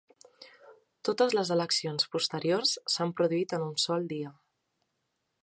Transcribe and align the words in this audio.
Totes 1.09 1.35
les 1.39 1.51
eleccions 1.55 2.07
posteriors 2.15 2.73
s'han 2.95 3.13
produït 3.21 3.55
en 3.59 3.69
un 3.71 3.79
sol 3.87 4.11
dia. 4.17 4.35